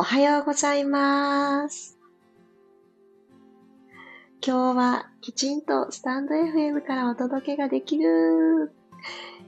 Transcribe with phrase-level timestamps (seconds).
[0.00, 1.98] おはようございます。
[4.46, 8.70] 今日はきちんとスタンド FM からお届けができる。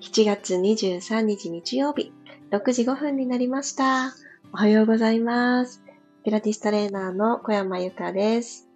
[0.00, 2.12] 7月23日日曜日、
[2.50, 4.12] 6時5分になりました。
[4.52, 5.84] おはようございます。
[6.24, 8.68] ピラティストレーナーの小山由かです。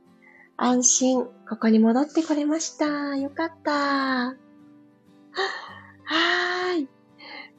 [0.57, 3.17] 安心、ここに戻ってこれました。
[3.17, 3.73] よかった。
[3.73, 6.94] はーい。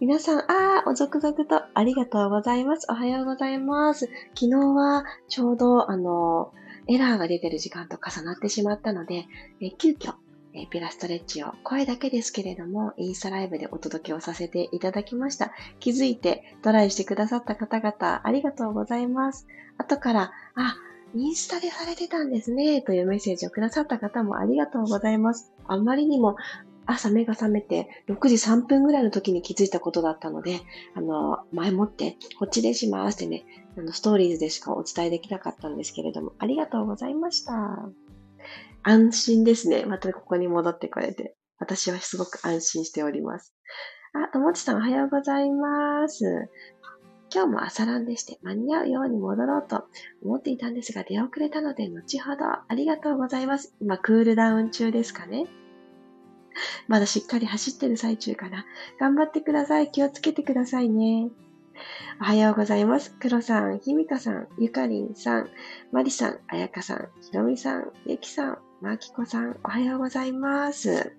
[0.02, 2.86] 皆さん、あー、お続々とありがとうございます。
[2.90, 4.09] おはようございます。
[4.36, 6.52] 昨日はちょうど、あの、
[6.90, 9.26] エラーが出てる時間と重なってしまったので、
[9.62, 10.16] え急遽、
[10.53, 15.53] えピラストレッチを声だけですけれども、インスタライブでお届けをさせていただきました。
[15.80, 19.48] 気づいてトライしてくださった方々、ありがとうございます。
[19.77, 20.75] 後から、あ、
[21.16, 25.53] インスタでされてたんですね、というメッセージをくださった方もありがとうございます。
[25.70, 26.36] あんまりにも
[26.85, 30.62] 朝目が覚めて6時3分ぐらいの時に気づいたことだったので、
[30.95, 33.45] あの、前もってこっちでしますってね、
[33.77, 37.53] あの、ストーリーズでしかお伝えできなかったんですけれども、ありがとうございました。
[38.83, 39.86] 安心ですね。
[39.86, 41.36] またここに戻ってこれて。
[41.58, 43.55] 私はすごく安心しております。
[44.14, 46.49] あ、ともちさんおはようございます。
[47.33, 49.86] 今日も朝ランでして間に合うように戻ろうと
[50.23, 53.73] 思っていたんですが出遅れたので後ほどありがとうございます。
[53.81, 55.45] 今クールダウン中ですかね。
[56.88, 58.66] まだしっかり走ってる最中かな。
[59.00, 59.92] 頑張ってください。
[59.92, 61.30] 気をつけてくださいね。
[62.22, 63.16] おはようございます。
[63.20, 65.50] 黒さん、ひみかさん、ゆかりんさん、
[65.92, 71.16] まりさん、あやかさん、ひろみさん、ゆきさん、まきこさん、おはようございます。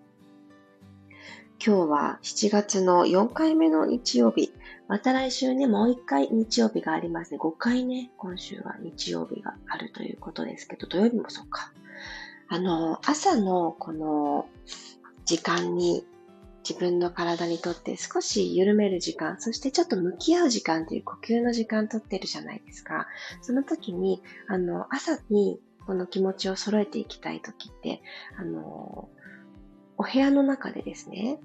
[1.64, 4.53] 今日は7月の4回目の日曜日。
[4.89, 7.39] また来週ね、もう1回日曜日がありますね。
[7.39, 11.73] 5回ね、今週は日曜日があるということですけど、土曜日もそうか。
[12.48, 14.48] あの、朝のこの
[15.27, 16.07] 時間に
[16.69, 23.07] 自分の体にとって少し緩める時間、そしてちょっと向き合う時間という呼吸の時間とってるじゃないですか。
[23.43, 28.03] その時に、あの、朝にこの気持ちを揃えていきたい時って、
[28.36, 29.09] あの、
[29.97, 31.39] お部屋の中でですね、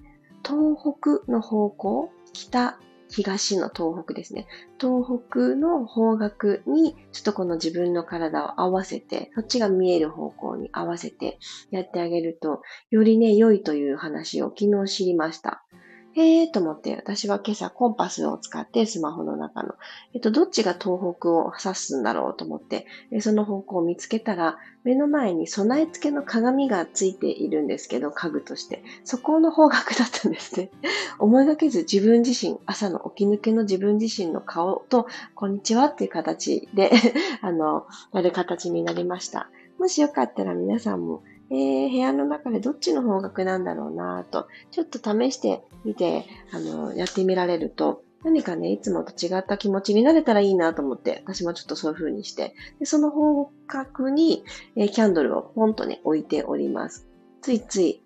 [0.44, 2.80] 東北の方向、北、
[3.12, 4.48] 東の東北ですね。
[4.80, 11.38] 東北の方角に、ちょっとこの自分の体を合わせて、そっちが見える方向に合わせて
[11.72, 15.66] やってあげると、よりね、良いという話を昨日知りました。
[16.14, 19.76] へえーと思って、私は今朝コンパスを使ってスマホの中の、
[20.14, 22.86] えっと、どっちが東北を指すんだろうと思って、
[23.22, 28.84] その方向を見つけたら、目の前に備え付けの鏡がついているんですけど、家具として。
[29.06, 30.70] そこの方角だったんですね。
[31.20, 36.92] 思いがけず自分自身、朝の起き抜けの自分自身の顔と、こんにちはっていう形で
[37.42, 39.50] あの、やる形になりました。
[39.78, 54.46] もしよかったら皆さんもえー、部屋の中でどっちの方角なんだろうなと、ちょっと試してみて、あの、やってみられると、何かね、いつもと違った気持ちになれたらいいなと思って、私もちょっとそういう風にして、でその方角に、
[54.78, 57.08] えー、キャンドルをポンとね、置いております。
[57.42, 58.02] ついつい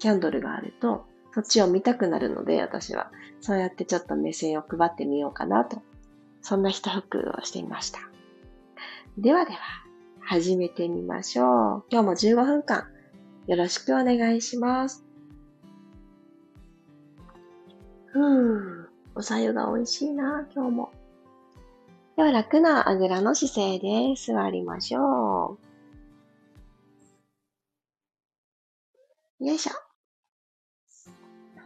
[0.00, 3.12] キャンドルがあると、そっちを見たくなるので、私は。
[3.40, 5.82] そうやってちょっと目線を配ってみようかなと。
[6.42, 8.00] そんな一服をしてみました。
[9.18, 9.87] ではでは。
[10.30, 11.84] 始めてみましょう。
[11.88, 12.84] 今日も15分間
[13.46, 15.02] よろしくお願いします。
[18.08, 20.92] ふーおさゆが美味しいな、今日も。
[22.18, 25.56] では楽なあぐらの姿勢で座りましょ
[29.40, 29.46] う。
[29.46, 29.72] よいしょ。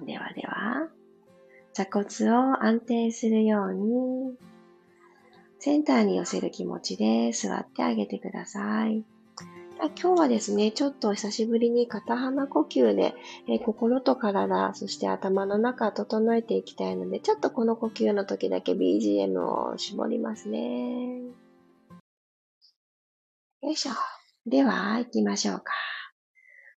[0.04, 0.88] ではでは、
[1.72, 4.51] 座骨を安定するように
[5.64, 9.04] センターに寄せる気持ちで座ってあげてください。
[9.78, 13.14] 今日はですね、ちょっと久しぶりに片鼻呼吸で、
[13.48, 21.20] え心と体、そして頭の中を整えていきたいので、ちょっとこの呼吸の時だけ BGM を絞りますね。
[23.60, 23.92] よいしょ。
[24.46, 25.72] では、行きましょうか。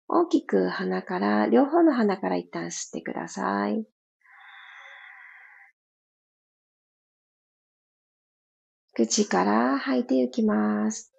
[0.06, 3.84] 大きく鼻から、両方の鼻から一旦吸ってください。
[8.96, 11.12] 口から吐いていきます。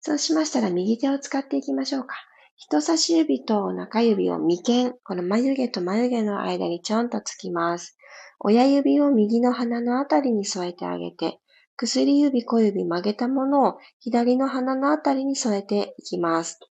[0.00, 2.16] そうしましたら右手を使っていきましょうか。
[2.56, 7.98] 人差し指と中指を眉間、この眉毛と眉毛の間にちょんとつきます。
[8.38, 11.40] 親指を右の鼻のあたりに添えてあげて、
[11.76, 16.69] 薬指小指曲げたものを左の鼻のあたりに添えていきます。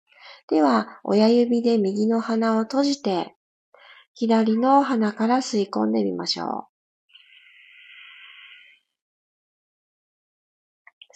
[0.48, 3.34] では、親指で右の鼻を閉じて、
[4.14, 6.76] 左の鼻から吸い込んでみましょう。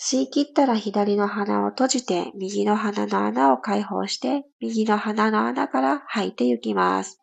[0.02, 7.20] 吸い切ったら左の鼻を閉じて、右の鼻の穴を開放して、右の鼻の穴から吐いていきます。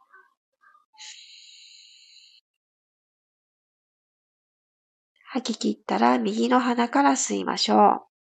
[5.30, 8.17] 吐き切ったら右の鼻から吸いましょう。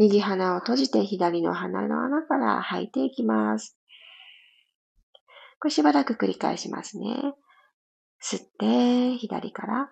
[0.00, 3.76] 右鼻を閉じて左の鼻の穴から吐いていきます。
[5.60, 7.34] これしばらく繰り返しますね。
[8.22, 9.90] 吸って、左から。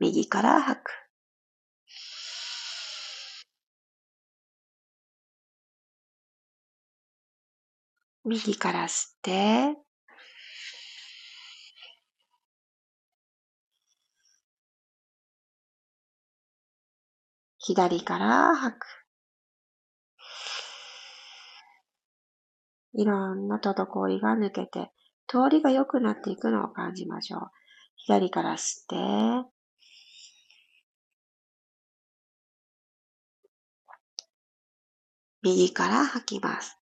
[0.00, 0.90] 右から吐く。
[8.24, 9.76] 右から吸って、
[17.64, 18.86] 左から吐く。
[22.94, 24.90] いろんな滞りが抜けて、
[25.28, 27.40] 通りが良くなっていくのを感じましょう。
[27.96, 28.86] 左から吸っ
[29.44, 29.48] て、
[35.42, 36.76] 右から吐きます。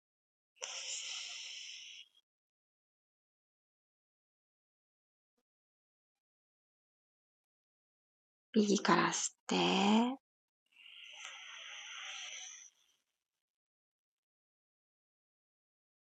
[8.55, 10.26] 右から吸って、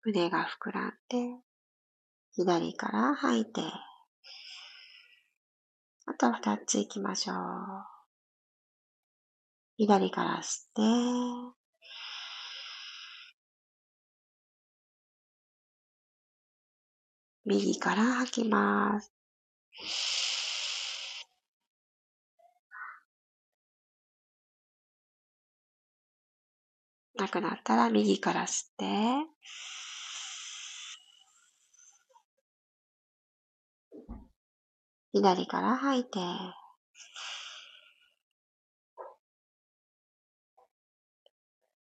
[0.08, 1.18] 腕が膨らんで、
[2.32, 3.60] 左から吐いて、
[6.06, 7.36] あと二つ行きましょう。
[9.76, 10.82] 左から吸って、
[17.44, 19.12] 右から吐きます。
[27.18, 28.86] なくなったら右から吸って、
[35.12, 36.10] 左から吐いて、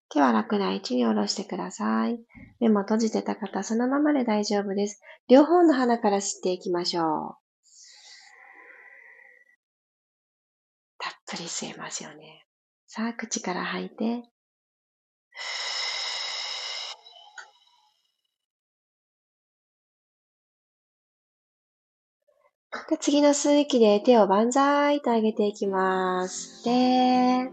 [0.10, 2.19] 手は楽な位置に下ろしてください。
[2.60, 5.02] 目も閉じてた方、そのままで大丈夫です。
[5.30, 7.38] 両方の鼻から吸っていきましょう。
[10.98, 12.46] たっぷり吸えますよね。
[12.88, 14.24] さあ、口から吐いて、
[22.90, 26.66] で次の吸う息で手を万歳と上げていきます。
[26.66, 27.50] で、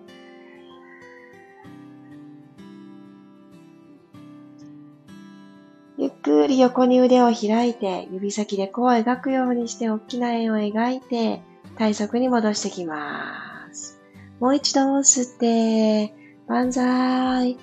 [5.97, 11.41] ゆっくり横に腕を開いて、指先で弧を描くようにして大きな円を描いて、
[11.77, 14.01] 体側に戻していきます。
[14.41, 16.13] もう一度吸って、
[16.49, 17.57] 万歳。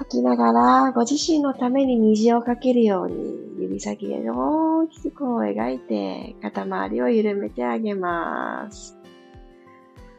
[0.00, 8.96] 吐きながら、ご自身のために虹をかけるように、指先で大きく弧を描いて、肩周りを緩めてあげます。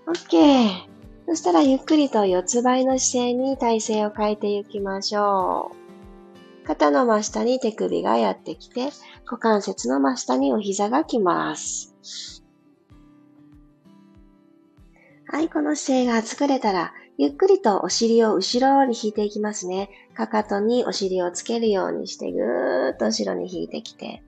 [0.06, 0.92] OK。
[1.28, 5.72] そしたらゆっくりと四つ倍の姿勢に体勢を変えていきましょ
[6.64, 6.68] う。
[6.68, 8.92] 肩の真下に手首がやってきて、
[9.26, 11.96] 股関節の真下にお膝が来ます。
[15.26, 19.92] はい、この姿勢が作れたら、ゆっくりとお尻を後ろに引いていきますね。
[20.16, 24.24] かかとにお尻をつけるようにしてぐーっと後ろに引いてきて、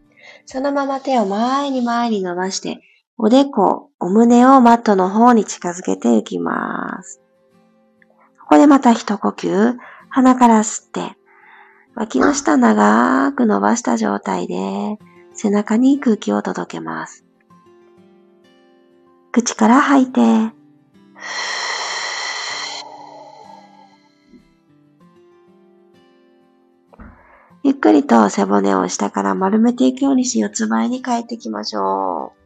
[0.46, 2.82] そのまま手を前に前に伸ばして、
[3.18, 7.20] おでこ、お胸をマットの方に近づけていきます。
[8.42, 9.76] ここでまた一呼吸、
[10.10, 11.18] 鼻から吸って、
[11.96, 15.00] 脇の下長く伸ばした状態で、
[15.34, 17.26] 背中に空気を届けます。
[19.32, 20.22] 口から吐いて、
[27.84, 32.44] くりと背骨を下から丸めていくようにし四つ前に帰っていきましょう。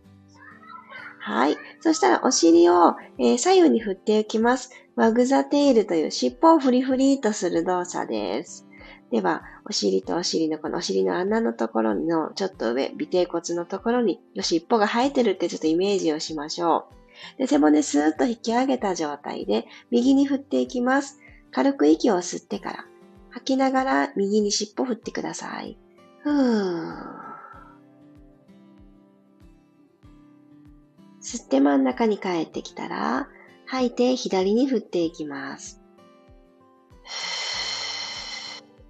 [1.19, 1.57] はい。
[1.79, 4.71] そしたらお尻を、えー、左右に振っていきます。
[4.95, 8.65] ワグザテールという尻尾をフリフリとする動作です。
[9.11, 16.87] では、お尻とお尻のこのお尻の穴のところのちょっと上、尾低骨のところに尻尾が生えてるってちょっとイメージをしましょ
[17.37, 17.37] う。
[17.37, 21.19] で背骨スーッと引き上げた状態で右に振っていきます。
[21.51, 22.85] 軽く息を吸ってから
[23.37, 25.77] 吐きながら右に尻尾振ってください。
[26.23, 27.17] ふー。
[31.21, 33.27] 吸って真ん中に帰ってきたら、
[33.65, 35.81] 吐いて左に振っていきます。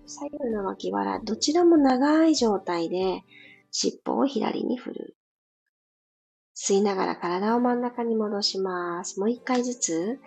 [0.05, 3.23] 左右の脇腹、どちらも長い状態で
[3.71, 5.17] 尻尾を左に振る。
[6.55, 9.19] 吸いながら体を真ん中に戻します。
[9.19, 10.19] もう一回ずつ、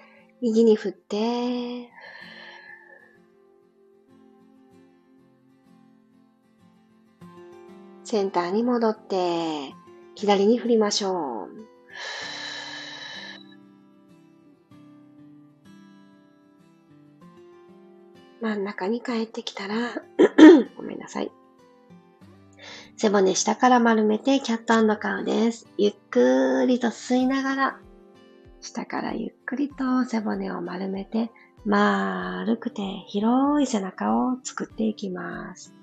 [0.43, 1.89] 右に振って、
[8.11, 9.73] センターに戻って、
[10.17, 11.49] 左に振りましょう。
[18.41, 20.03] 真ん中に帰ってきたら
[20.77, 21.31] ごめんなさい。
[22.97, 25.69] 背骨下から丸めてキャットカウです。
[25.79, 27.79] ゆっくりと吸いながら、
[28.61, 31.31] 下からゆっくりと背骨を丸めて、
[31.65, 35.80] 丸くて広い背中を作っていきます。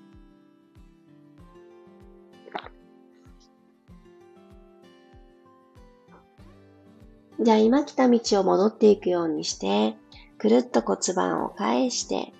[7.40, 9.96] じゃあ今来た道を戻っていくようにして、
[10.38, 12.32] くるっと骨盤を返して、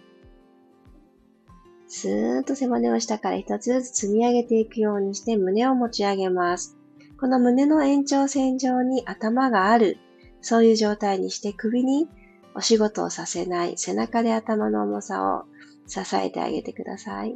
[1.86, 6.76] スーッと背骨を下から一つずつ積み上げていくようにして胸を持ち上げます。
[7.18, 9.98] この胸の延長線上に頭がある、
[10.40, 12.08] そういう状態にして首に
[12.54, 15.44] お仕事をさせない背中で頭の重さを
[15.86, 17.34] 支えてあげてください。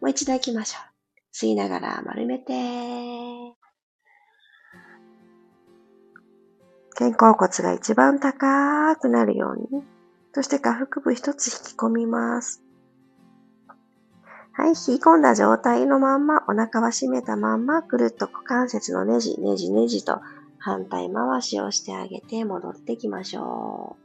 [0.00, 0.82] もう一度行きましょう。
[1.34, 3.63] 吸いながら丸めて。
[6.94, 9.84] 肩甲骨が一番高くなるように。
[10.32, 12.62] そして下腹部一つ引き込みます。
[14.52, 20.20] はい、引き込んだ状態のまんま、お腹は締めたまんま、くるっと股関節のねじ、ねじねじと
[20.58, 23.96] 反対回しをしてあげて戻ってきましょ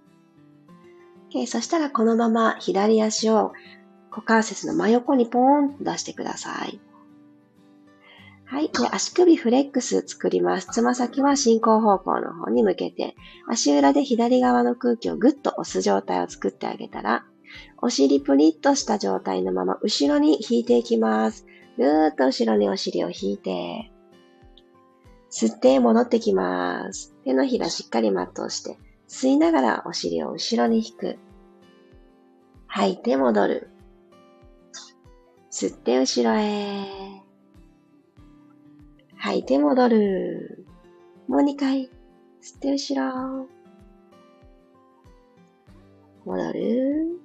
[1.34, 1.38] う。
[1.38, 3.54] o、そしたらこのまま左足を
[4.10, 6.80] 股関節の真横にポーンと出してください。
[8.52, 8.70] はい。
[8.70, 10.68] で、足首フレックス作ります。
[10.72, 13.16] つま先は進行方向の方に向けて、
[13.48, 17.26] 足裏で左側の空気をぐっと押す状態を作ってあげたら、
[17.80, 21.46] お尻プリッとした状態のまま後ろに引いていきます。
[21.78, 23.92] ぐーっと後ろにお尻を引いて、
[25.30, 27.14] 吸って戻ってきます。
[27.26, 31.20] 手のひらしっかりマットをして、吸いながらお尻を後ろに引く。
[32.66, 33.70] 吐いて戻る。
[35.52, 37.19] 吸って後ろへ。
[39.22, 40.66] 吐いて戻る。
[41.28, 41.90] もう2回。
[42.42, 43.48] 吸って後ろ。
[46.26, 47.20] 戻る。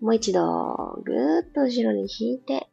[0.00, 2.68] もう一度、ぐーっと後ろに引いて、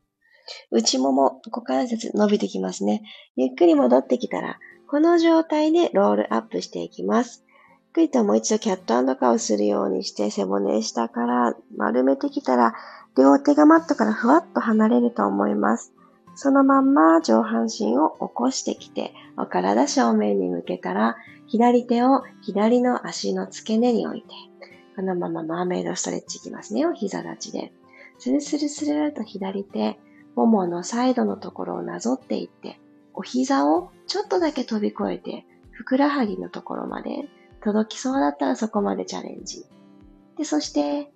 [0.70, 3.02] 内もも、股関節伸びてきますね。
[3.36, 7.44] ゆっくり戻ってきたら、この状態でロールアップしていきます。
[7.48, 12.76] ゆっくりともう一度キャットカウするようにして背骨下から丸めてきたら、
[13.18, 15.95] 両手がマットからふわっと離れると思います。
[16.36, 21.16] そのまんま上半身を起こしてきて、お体正面に向けたら、
[21.48, 24.28] 左手を左の足の付け根に置いて、
[24.96, 26.86] このままマーメイドストレッチいきますね。
[26.86, 27.74] お膝立ちで。
[28.18, 30.00] スルスルスルと左手、
[30.36, 32.80] もものサイドのところをなぞっていって、
[33.14, 37.30] お膝をちょっとだけ飛び越えて、ふくらはぎのところまで
[37.62, 39.66] 届きそうだったらそこまでチャレンジ。
[40.38, 41.12] で、そして、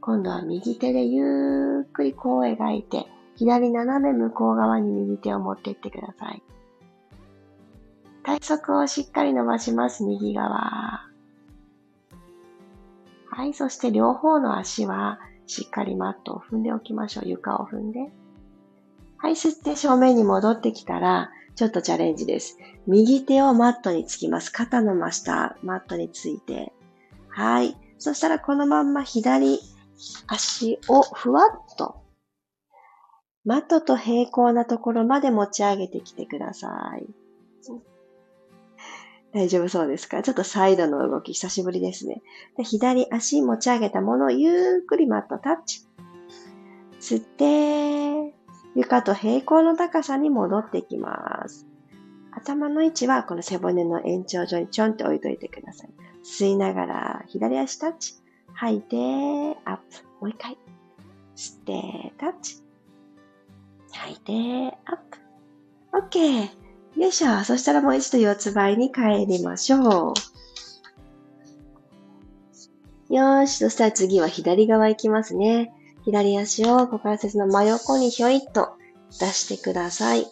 [0.00, 3.06] 今度は右手でゆっくりこう描いて、
[3.40, 6.42] 左斜め向こう側に右手を持っていってください。
[8.22, 11.08] 体側をしっかり伸ばします、右側。
[13.30, 13.54] はい。
[13.54, 17.28] そして両方の足はしっかりマットを踏んでおきましょう。
[17.28, 18.12] 床を踏んで。
[19.16, 19.32] はい。
[19.32, 22.58] 吸って正面に戻ってきたら、ちょっとチャレンジです。
[22.86, 24.50] 右手をマットにつきます。
[24.50, 26.74] 肩の真下、マットについて。
[27.28, 27.74] はい。
[27.96, 29.60] そしたらこのまんま左
[30.26, 31.99] 足をふわっと、
[33.44, 36.68] マットと平行なところまで持ち上げてきてくださ
[36.98, 37.06] い。
[39.32, 40.22] 大丈夫そうですか？
[40.22, 42.20] ちょっとサイドの動き久しぶりですね。
[42.56, 45.86] で左足持ち上げたものをゆっくりマットタッチ。
[47.00, 48.34] 吸って、
[48.74, 51.66] 床と平行の高さに戻ってきます。
[52.32, 55.90] 頭の位置はこの背骨の延長上にちょんって置いといてください。
[56.24, 58.14] 吸いながら左足タッチ。
[58.52, 58.96] 吐いて、
[59.64, 59.82] アップ。
[60.20, 60.58] もう一回。
[61.36, 62.62] 吸って、タッチ。
[63.92, 64.32] 吐いて、
[64.84, 65.18] アップ。
[66.08, 66.48] OK。
[66.96, 67.44] よいしょ。
[67.44, 69.80] そしたらもう一度四つ倍に帰りましょう。
[73.14, 73.58] よーし。
[73.58, 75.72] そしたら次は左側行きますね。
[76.04, 78.70] 左足を股関節の真横にひょいっと
[79.18, 80.26] 出してください。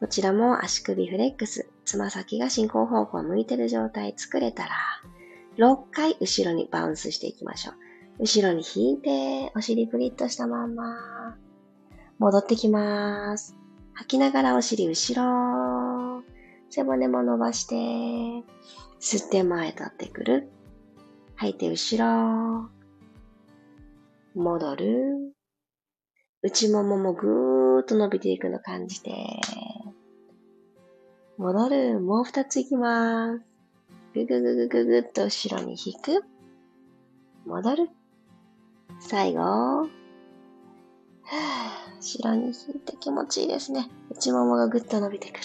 [0.00, 4.70] こちらも足首フレックス、つま先が進行方向を向いてる状態作れたら、
[5.58, 7.74] 6回後ろにバウンスしていきましょう。
[8.20, 11.36] 後ろに引いて、お尻プリッとしたまんま、
[12.18, 13.56] 戻ってきます。
[13.92, 16.22] 吐きながらお尻後ろ。
[16.70, 17.74] 背骨も伸ばして、
[19.00, 20.48] 吸って前立ってくる。
[21.36, 22.70] 吐いて後ろ。
[24.34, 25.34] 戻る。
[26.42, 29.12] 内もももぐーっと伸びていくの感じて。
[31.36, 32.00] 戻る。
[32.00, 33.44] もう二ついきます。
[34.14, 36.24] ぐぐぐぐぐぐっと後ろに引く。
[37.46, 37.90] 戻る。
[39.00, 40.05] 最後。
[41.26, 43.88] はぁ後ろに引いて気持ちいいですね。
[44.10, 45.40] 内ももがぐっと伸びてくる。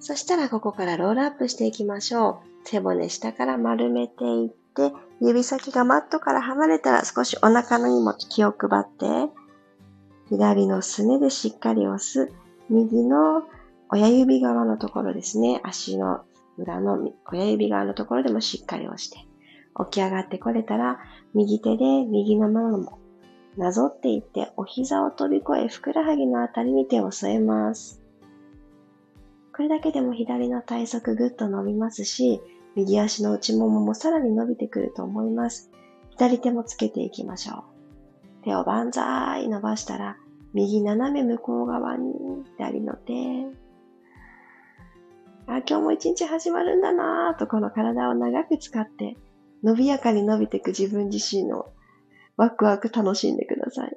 [0.00, 2.68] そしたらここからロールアップしていきましょう。
[2.68, 9.32] 背骨下から丸めていって、指先がマットから離れたら少しお腹のにも気を配って、
[10.28, 12.32] 左のすねでしっかり押す。
[12.68, 13.44] 右の
[13.88, 15.60] 親指側のところですね。
[15.62, 16.22] 足の
[16.58, 16.98] 裏の
[17.30, 19.18] 親指側のところでもしっかり押して。
[19.90, 20.98] 起き上がってこれたら、
[21.34, 22.98] 右手で右のもも
[23.56, 28.02] なぞっていって、お膝を飛び越え、ふくらはぎのあたりに手を添えます。
[29.54, 32.42] これだけでも左の体側ぐっと伸びますし、
[32.74, 35.70] 右足の内もももさらに伸びてくると思います。
[36.10, 37.64] 左手もつけていきましょ
[38.42, 38.44] う。
[38.44, 40.18] 手を万歳伸ばしたら、
[40.52, 42.12] 右斜め向こう側に
[42.58, 43.12] 左の手。
[45.46, 49.16] あ、今日も一日始まるんだなぁとこの体を長く使って、
[49.62, 51.66] 伸びやかに伸びていく自分自身の
[52.36, 53.96] ワクワク楽しんでください。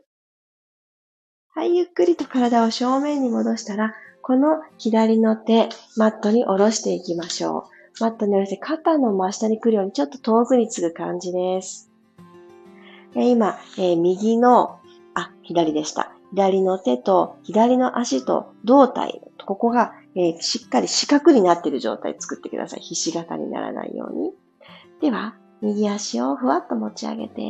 [1.56, 7.68] はい、ゆっくりと体を正面に戻したら、この左の手、マットに下ろしていきましょ
[8.00, 8.04] う。
[8.04, 11.90] マットに下ろして肩の真下に来るようにちょっと遠くにつぐ感じです。
[13.16, 14.80] え今、え、右の、
[15.16, 16.14] あ、左でした。
[16.32, 22.82] 左の手と左の足と胴体、ここが、えー、しっかり四角になっている状態作ってください。
[22.82, 24.32] ひし形にならないように。
[25.02, 27.42] では、右足をふわっと持ち上げて、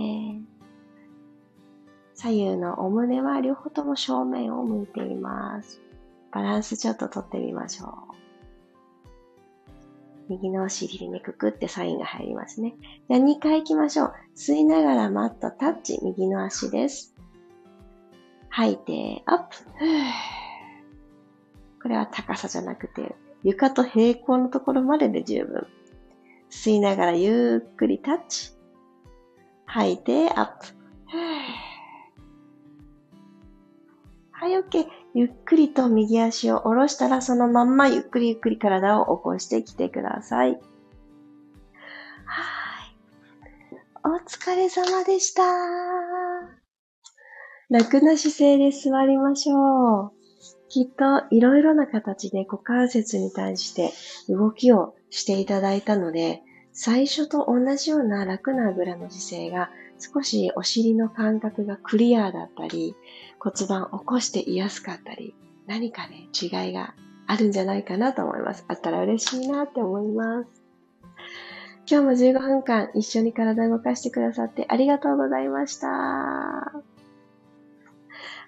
[2.19, 5.79] 左右のお胸は両方とも正面を向いています。
[6.33, 7.91] バランスちょっととってみましょう。
[10.27, 12.75] 右のお尻にくくってサインが入りますね。
[13.09, 14.13] じゃあ2回行きましょう。
[14.35, 17.15] 吸いながらマットタッチ、右の足です。
[18.49, 19.55] 吐いて、アップ。
[21.81, 25.65] これは高さじゃなくて、床と平行のところまでで十分。
[26.49, 28.51] 吸いながらゆっくりタッチ。
[29.65, 30.78] 吐いて、アップ。
[34.39, 34.87] はい、OK。
[35.15, 40.51] ゆっくりと右足を下ろしたら、そのまんまゆっくりゆっくり体を起こしてきてください。
[40.51, 40.59] はい。
[44.05, 45.43] お疲れ様でした。
[47.69, 50.11] 楽な姿勢で座りましょう。
[50.69, 53.91] きっといろいろな形で股関節に対して
[54.29, 62.95] 動きをしていただいたので、最初と同じような楽なあぐらの姿勢が少しお尻の感覚がクリアだったり、
[63.39, 65.35] 骨盤を起こしていやすかったり、
[65.67, 66.95] 何かね、違いが
[67.27, 68.65] あるんじゃないかなと思います。
[68.67, 70.49] あったら嬉しいなって思います。
[71.89, 75.87] 今日も15分間一緒に体を動かしてくださってありがとうございました。
[75.87, 76.73] あ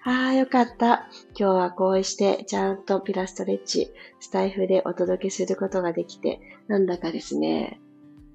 [0.04, 1.08] あ、よかった。
[1.38, 7.80] 今日はこうしてちゃんとピラストレッチ、スタイフでお届けすることができて、なんだかですね、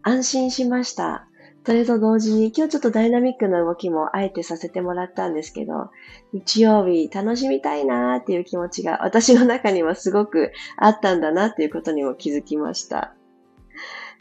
[0.02, 1.28] 安心しました。
[1.68, 5.90] それと同時に、今日ちょっとダイナミックな動きもあえてさせてもらったんですけど、
[6.32, 13.16] 日曜日楽しみたいなーっていう気持ちが私の中にはすごくあったんだなっていうことにも気づきました。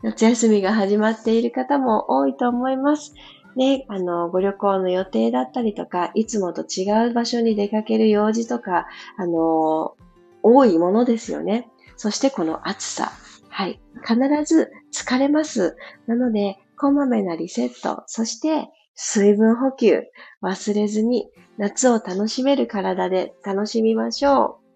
[0.02, 3.14] 夏休みが始まっている方も多いと思います。
[3.54, 9.94] ね、あの、ご旅行の予定だったりとか、いつもと違う場所に出かける用事とか、あの、
[10.42, 11.70] 多いものですよね。
[11.96, 13.12] そしてこの暑さ。
[13.48, 13.80] はい。
[14.04, 15.76] 必ず疲れます。
[16.08, 20.04] なので、こまめなリセット、そして水分補給、
[20.42, 24.66] 忘れずに夏を楽しめる体で楽しみましょう。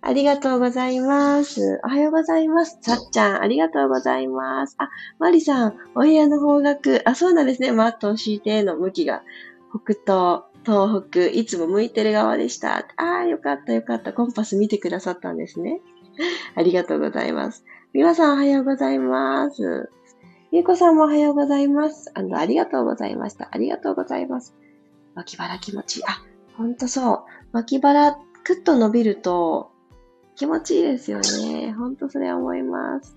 [0.00, 1.80] ありがとうございます。
[1.84, 2.78] おはようございます。
[2.82, 4.76] さっちゃん、ありがとうございます。
[4.78, 7.72] あ、マリさん、お部屋の方角、あ、そうなんですね。
[7.72, 9.22] マットを敷いての向きが、
[9.70, 12.76] 北東、東北、いつも向いてる側でした。
[12.76, 12.84] あ
[13.22, 14.12] あ、よかったよかった。
[14.12, 15.80] コンパス見てくださったんですね。
[16.54, 17.64] ありがとうございます。
[17.92, 19.90] 皆さんおはようございます。
[20.54, 22.12] ゆうこさんもおはようございます。
[22.14, 23.48] あの、ありがとうございました。
[23.50, 24.54] ありがとうございます。
[25.16, 26.02] 脇腹気持ちいい。
[26.04, 26.22] あ、
[26.56, 27.24] ほんとそう。
[27.50, 28.12] 脇腹、
[28.44, 29.72] くっと伸びると
[30.36, 31.72] 気持ちいいですよね。
[31.72, 33.16] ほんとそれ思います。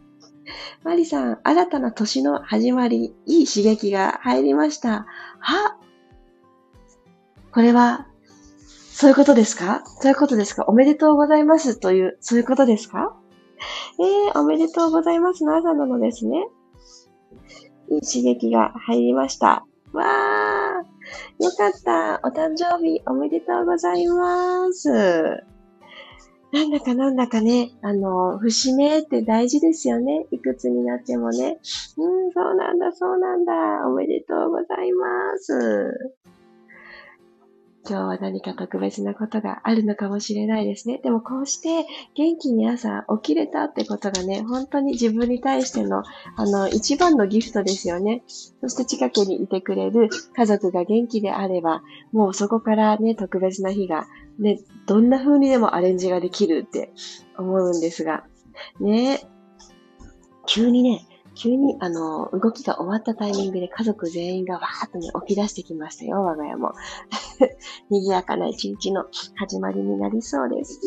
[0.84, 5.06] マリさん、新たな年の始まり、いい刺激が入りました。
[5.38, 5.78] は？
[7.52, 8.08] これは、
[8.66, 9.84] そういうことですか？
[10.02, 10.66] そういうことですか？
[10.66, 13.16] おめでとうございますという、そういうことですか？
[14.00, 16.48] えー、おめでとうございますの朝なのですね。
[17.90, 19.66] いい刺激が入りました。
[19.94, 24.90] わーよかったお誕生日おめでとうございます
[26.52, 30.28] なんだかなんだかね、あの、節目って大事ですよね。
[30.32, 31.60] いくつになってもね。
[31.98, 33.54] うん、そうなんだ、そうなんだ。
[33.86, 36.16] おめでとうございます。
[37.90, 41.00] 今日は何か特別なことがあるのかもしれないですね。
[41.02, 46.04] でもこうして元気に朝起きれたってことがね、本当に自分に対しての、
[46.36, 48.24] あの、一番のギフトですよね。
[48.62, 54.06] そして近くにいてくれる家族が元気であれば、もうそこからね、特別な日が、
[54.38, 56.92] ね、どんな風にでもアレンジができるって
[57.38, 58.26] 思うんですが、
[58.82, 59.22] ね、
[60.46, 61.06] 急にね、
[61.38, 66.74] 急に、あの、動きが終わったタイミングで家族全員がわーっとね、起き出してきましたよ、我が家も。
[67.90, 70.80] 賑やかな一日の始まりになりそうです。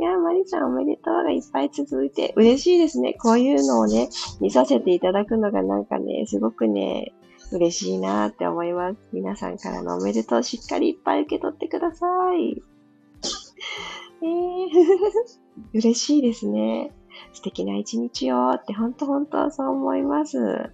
[0.00, 3.14] いや、マリさんおめでとうがいっぱい続いて嬉しいですね。
[3.14, 4.08] こういうのをね、
[4.40, 7.12] 見させていただくのがなんかね、すごくね、
[7.52, 8.96] 嬉しいなって思います。
[9.12, 12.62] 皆さんからのおめでとうしっかりいっぱい受け取ってください。
[14.22, 14.68] えー、
[15.74, 16.92] 嬉しいですね。
[17.32, 20.70] 素敵な一日をって本当本当そう思います。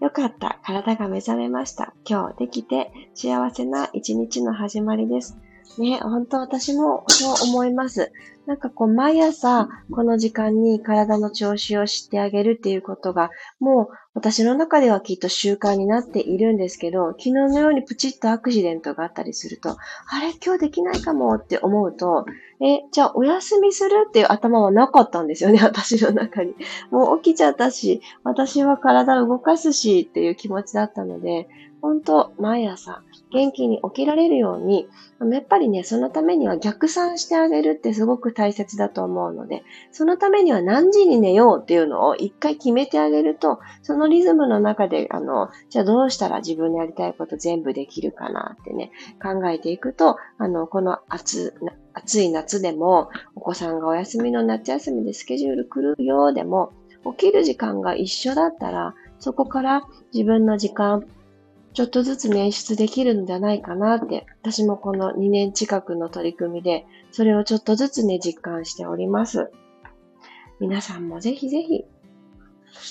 [0.00, 0.60] よかった。
[0.62, 1.92] 体が目覚めました。
[2.08, 5.36] 今日できて幸せな一日の始まりです。
[5.76, 8.12] ね、本当私もそう思います。
[8.46, 19.76] なんかこう、毎朝、この時間に体の調子を知ってあげるっていうことが、もう私の中ではきっと習慣になっているんですけど、昨日のようにプチッとアクシデントがあったりすると、あ
[20.20, 20.32] れ？
[20.44, 22.24] 今日できないかもって思うと、
[22.60, 26.54] え、じゃあお休みするっていう頭はなかったんですよね、 私の中に。
[26.90, 31.48] もう起きちゃったし、私は体を動かすしっていう気持ちだったので、
[31.80, 34.88] 本当毎朝元気に起きられるように、
[35.20, 51.54] やっぱりね、そのためには逆算してあげるってすごく大切だと思うので、そのためには何時に寝ようっていうのを一回決めてあげると、そのリズムの中で、あの、じゃあどうしたら自分のやりたいこと全部できるかなってね、考えていくと、あの、この暑、
[51.92, 56.72] 暑い夏でも、お子さんがお休みの夏休みでスケジュール来るようでも、
[57.16, 61.04] 起きる時間が一緒だったら、そこから自分の時間、
[61.74, 69.50] ちょっとずつ捻出できるんじゃないかなって、私もこの2年近くの取り組みで、それをちょっとずつね、実感しております。
[70.60, 71.84] 皆さんもぜひぜひ、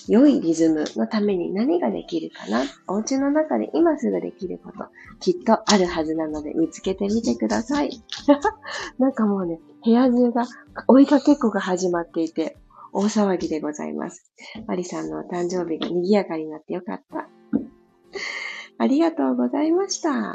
[0.07, 4.85] 良いリズムのために何ができるかなお家の中で今すぐできること、
[5.19, 7.91] きっとあるはずなので見つけてみてください。
[8.99, 10.45] なんかもうね、部屋中が
[10.87, 12.57] 追いかけっこが始まっていて、
[12.93, 14.31] 大騒ぎでございます。
[14.65, 17.29] マリさんのお誕生日が賑やかになってよかった。
[18.79, 20.31] ありがとうございました。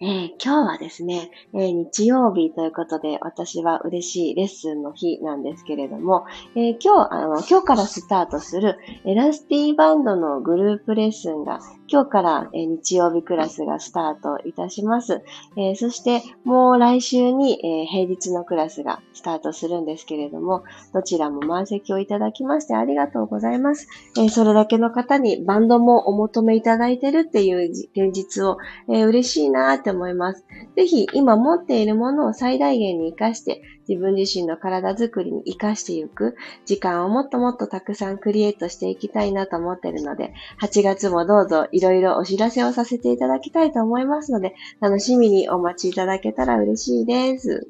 [0.00, 15.22] えー、今日はですね、えー、日曜日ということで、私は嬉しいレッスンの日なんですけれども、えー、今日、あの、今日からスタートするエラスティーバンドのグループレッスンが、今日から、え日曜日クラスがスタートいたします。
[15.56, 23.88] えそして、もう来週に、え平日のクラスがスタートするんですけれども、どちらも満席をいただきましてありがとうございます。
[24.20, 28.58] えそれだけの方にバンドもお求めいただいてるっていう現実を、
[28.92, 30.44] え嬉しいなって思います。
[30.76, 36.36] ぜひ今持っているものを最大限に活かして、自分自身の体づくりに活かしていく
[36.66, 47.68] 時間をもっともっとたくさんクリエイトしていきたいなと思っているので、8月もどうぞいろいろお知らせをさせていただきたいと思いますので、楽しみにお待ちいただけたら嬉しいです。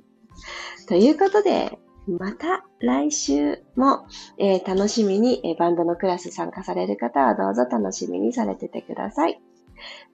[0.89, 4.07] ということで、また来週も、
[4.39, 9.41] えー、楽しみに、えー、バンドのクラス参加される方はどうぞ楽しみにされててください。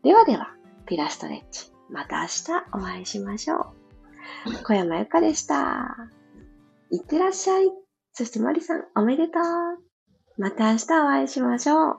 [0.03, 0.55] ではでは、
[0.87, 1.74] ピラストレッチ。
[1.91, 4.65] また明日お会いしましょう。
[4.65, 5.97] 小山由かでした。
[6.91, 7.71] いってらっしゃい。
[8.13, 9.43] そしてマリさん、おめでとう。
[10.39, 11.99] また明日お会いしましょう。